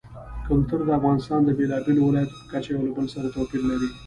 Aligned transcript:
کلتور 0.47 0.81
د 0.85 0.89
افغانستان 0.99 1.39
د 1.43 1.49
بېلابېلو 1.57 2.01
ولایاتو 2.07 2.37
په 2.39 2.45
کچه 2.51 2.69
یو 2.73 2.81
له 2.87 2.91
بل 2.97 3.05
سره 3.15 3.31
توپیر 3.35 3.61
لري. 3.71 3.89